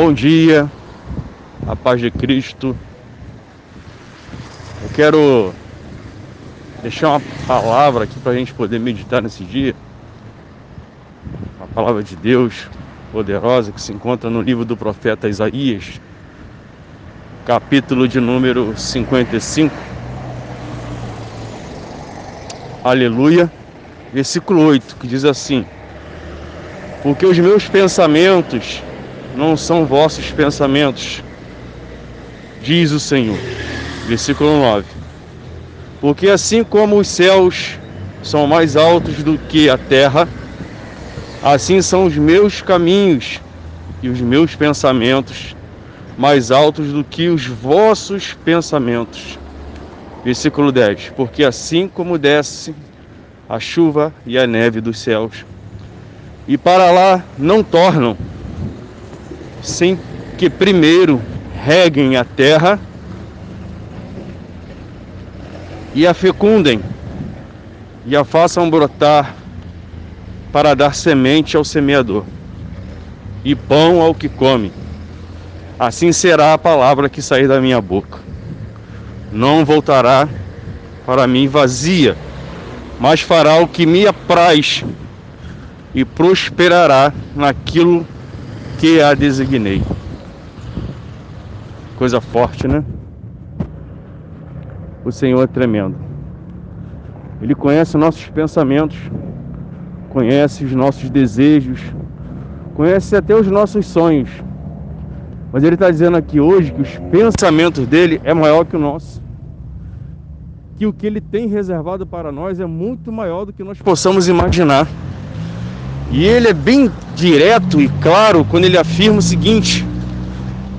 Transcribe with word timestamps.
Bom 0.00 0.12
dia, 0.12 0.70
a 1.66 1.74
paz 1.74 2.00
de 2.00 2.08
Cristo. 2.08 2.76
Eu 4.80 4.88
quero 4.94 5.52
deixar 6.80 7.08
uma 7.08 7.20
palavra 7.48 8.04
aqui 8.04 8.16
para 8.20 8.30
a 8.30 8.34
gente 8.36 8.54
poder 8.54 8.78
meditar 8.78 9.20
nesse 9.20 9.42
dia. 9.42 9.74
Uma 11.58 11.66
palavra 11.74 12.04
de 12.04 12.14
Deus 12.14 12.68
poderosa 13.10 13.72
que 13.72 13.82
se 13.82 13.92
encontra 13.92 14.30
no 14.30 14.40
livro 14.40 14.64
do 14.64 14.76
profeta 14.76 15.28
Isaías, 15.28 16.00
capítulo 17.44 18.06
de 18.06 18.20
número 18.20 18.78
55. 18.78 19.74
Aleluia. 22.84 23.50
Versículo 24.14 24.62
8, 24.62 24.94
que 24.94 25.08
diz 25.08 25.24
assim: 25.24 25.66
Porque 27.02 27.26
os 27.26 27.36
meus 27.36 27.66
pensamentos 27.66 28.80
não 29.38 29.56
são 29.56 29.86
vossos 29.86 30.32
pensamentos, 30.32 31.22
diz 32.60 32.90
o 32.90 32.98
Senhor. 32.98 33.38
Versículo 34.08 34.58
9. 34.58 34.84
Porque 36.00 36.28
assim 36.28 36.64
como 36.64 36.98
os 36.98 37.06
céus 37.06 37.78
são 38.20 38.48
mais 38.48 38.74
altos 38.74 39.22
do 39.22 39.38
que 39.38 39.70
a 39.70 39.78
terra, 39.78 40.28
assim 41.40 41.80
são 41.80 42.04
os 42.04 42.16
meus 42.16 42.60
caminhos 42.60 43.40
e 44.02 44.08
os 44.08 44.20
meus 44.20 44.56
pensamentos 44.56 45.54
mais 46.16 46.50
altos 46.50 46.88
do 46.88 47.04
que 47.04 47.28
os 47.28 47.46
vossos 47.46 48.34
pensamentos. 48.44 49.38
Versículo 50.24 50.72
10: 50.72 51.12
Porque 51.16 51.44
assim 51.44 51.86
como 51.86 52.18
desce 52.18 52.74
a 53.48 53.60
chuva 53.60 54.12
e 54.26 54.36
a 54.36 54.48
neve 54.48 54.80
dos 54.80 54.98
céus, 54.98 55.46
e 56.48 56.58
para 56.58 56.90
lá 56.90 57.24
não 57.38 57.62
tornam, 57.62 58.16
sem 59.62 59.98
que 60.36 60.48
primeiro 60.48 61.20
reguem 61.64 62.16
a 62.16 62.24
terra 62.24 62.78
e 65.94 66.06
a 66.06 66.14
fecundem 66.14 66.80
e 68.06 68.16
a 68.16 68.24
façam 68.24 68.70
brotar 68.70 69.34
para 70.52 70.74
dar 70.74 70.94
semente 70.94 71.56
ao 71.56 71.64
semeador 71.64 72.24
e 73.44 73.54
pão 73.54 74.00
ao 74.00 74.14
que 74.14 74.28
come. 74.28 74.72
Assim 75.78 76.12
será 76.12 76.54
a 76.54 76.58
palavra 76.58 77.08
que 77.08 77.22
sair 77.22 77.46
da 77.46 77.60
minha 77.60 77.80
boca. 77.80 78.18
Não 79.30 79.64
voltará 79.64 80.28
para 81.04 81.26
mim 81.26 81.48
vazia, 81.48 82.16
mas 82.98 83.20
fará 83.20 83.56
o 83.56 83.68
que 83.68 83.86
me 83.86 84.06
apraz 84.06 84.84
e 85.94 86.04
prosperará 86.04 87.12
naquilo 87.34 88.04
que 88.04 88.17
a 89.04 89.12
designei. 89.12 89.82
Coisa 91.96 92.20
forte, 92.20 92.68
né? 92.68 92.84
O 95.04 95.10
Senhor 95.10 95.42
é 95.42 95.46
tremendo. 95.48 95.96
Ele 97.42 97.56
conhece 97.56 97.96
nossos 97.96 98.28
pensamentos, 98.28 98.96
conhece 100.10 100.64
os 100.64 100.72
nossos 100.72 101.10
desejos, 101.10 101.80
conhece 102.74 103.16
até 103.16 103.34
os 103.34 103.48
nossos 103.48 103.84
sonhos. 103.84 104.30
Mas 105.52 105.64
ele 105.64 105.74
está 105.74 105.90
dizendo 105.90 106.16
aqui 106.16 106.38
hoje 106.38 106.70
que 106.70 106.82
os 106.82 106.96
pensamentos 107.10 107.84
dele 107.84 108.20
é 108.22 108.32
maior 108.32 108.64
que 108.64 108.76
o 108.76 108.78
nosso. 108.78 109.20
Que 110.76 110.86
o 110.86 110.92
que 110.92 111.04
ele 111.04 111.20
tem 111.20 111.48
reservado 111.48 112.06
para 112.06 112.30
nós 112.30 112.60
é 112.60 112.66
muito 112.66 113.10
maior 113.10 113.44
do 113.44 113.52
que 113.52 113.64
nós 113.64 113.82
possamos 113.82 114.28
imaginar. 114.28 114.86
E 116.10 116.24
ele 116.24 116.48
é 116.48 116.54
bem 116.54 116.90
direto 117.14 117.80
e 117.80 117.88
claro 118.00 118.44
quando 118.44 118.64
ele 118.64 118.78
afirma 118.78 119.18
o 119.18 119.22
seguinte: 119.22 119.84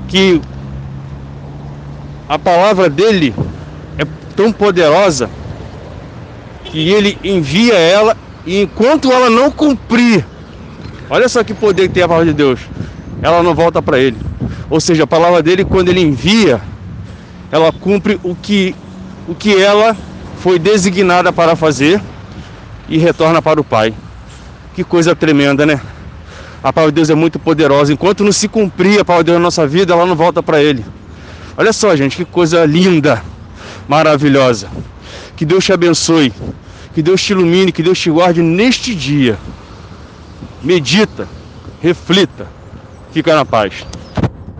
que 0.07 0.41
a 2.27 2.37
palavra 2.37 2.89
dele 2.89 3.33
é 3.97 4.05
tão 4.35 4.51
poderosa 4.51 5.29
que 6.65 6.89
ele 6.89 7.17
envia 7.23 7.73
ela 7.73 8.15
e 8.45 8.61
enquanto 8.61 9.11
ela 9.11 9.29
não 9.29 9.51
cumprir, 9.51 10.25
olha 11.09 11.27
só 11.27 11.43
que 11.43 11.53
poder 11.53 11.87
que 11.87 11.95
tem 11.95 12.03
a 12.03 12.07
palavra 12.07 12.31
de 12.31 12.37
Deus, 12.37 12.59
ela 13.21 13.43
não 13.43 13.53
volta 13.53 13.81
para 13.81 13.99
ele. 13.99 14.17
Ou 14.69 14.79
seja, 14.79 15.03
a 15.03 15.07
palavra 15.07 15.41
dele, 15.41 15.65
quando 15.65 15.89
ele 15.89 16.01
envia, 16.01 16.61
ela 17.51 17.71
cumpre 17.71 18.19
o 18.23 18.35
que, 18.35 18.75
o 19.27 19.33
que 19.33 19.59
ela 19.59 19.95
foi 20.39 20.59
designada 20.59 21.33
para 21.33 21.55
fazer 21.55 21.99
e 22.87 22.97
retorna 22.97 23.41
para 23.41 23.59
o 23.59 23.63
Pai. 23.63 23.93
Que 24.79 24.83
coisa 24.85 25.13
tremenda, 25.13 25.65
né? 25.65 25.81
A 26.63 26.71
palavra 26.71 26.93
de 26.93 26.95
Deus 26.95 27.09
é 27.09 27.13
muito 27.13 27.37
poderosa. 27.37 27.91
Enquanto 27.91 28.23
não 28.23 28.31
se 28.31 28.47
cumprir 28.47 29.01
a 29.01 29.03
palavra 29.03 29.25
de 29.25 29.31
Deus 29.31 29.37
na 29.37 29.43
nossa 29.43 29.67
vida, 29.67 29.91
ela 29.91 30.05
não 30.05 30.15
volta 30.15 30.41
para 30.41 30.63
Ele. 30.63 30.85
Olha 31.57 31.73
só, 31.73 31.93
gente, 31.97 32.15
que 32.15 32.23
coisa 32.23 32.63
linda, 32.63 33.21
maravilhosa. 33.89 34.69
Que 35.35 35.43
Deus 35.43 35.65
te 35.65 35.73
abençoe, 35.73 36.31
que 36.93 37.01
Deus 37.01 37.21
te 37.21 37.33
ilumine, 37.33 37.73
que 37.73 37.83
Deus 37.83 37.99
te 37.99 38.09
guarde 38.09 38.41
neste 38.41 38.95
dia. 38.95 39.37
Medita, 40.63 41.27
reflita, 41.81 42.47
fica 43.11 43.35
na 43.35 43.43
paz. 43.43 43.85